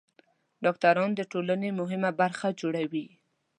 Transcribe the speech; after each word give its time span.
ډاکټران 0.63 1.09
د 1.15 1.21
ټولنې 1.31 1.69
مهمه 1.79 2.09
برخه 2.21 2.47
جوړوي. 2.61 3.05